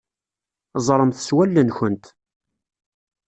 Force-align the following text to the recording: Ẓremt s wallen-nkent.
Ẓremt 0.85 1.19
s 1.27 1.29
wallen-nkent. 1.35 2.05